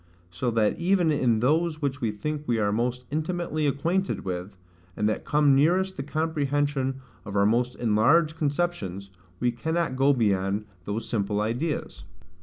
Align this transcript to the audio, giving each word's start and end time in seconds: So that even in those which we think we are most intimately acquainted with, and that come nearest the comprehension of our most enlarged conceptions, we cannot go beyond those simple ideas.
So 0.31 0.49
that 0.49 0.79
even 0.79 1.11
in 1.11 1.41
those 1.41 1.79
which 1.79 2.01
we 2.01 2.09
think 2.09 2.45
we 2.47 2.57
are 2.57 2.71
most 2.71 3.05
intimately 3.11 3.67
acquainted 3.67 4.25
with, 4.25 4.57
and 4.97 5.07
that 5.07 5.25
come 5.25 5.53
nearest 5.53 5.95
the 5.95 6.01
comprehension 6.01 6.99
of 7.23 7.35
our 7.35 7.45
most 7.45 7.75
enlarged 7.75 8.35
conceptions, 8.35 9.11
we 9.39 9.51
cannot 9.51 9.95
go 9.95 10.11
beyond 10.11 10.65
those 10.85 11.07
simple 11.07 11.39
ideas. 11.39 12.05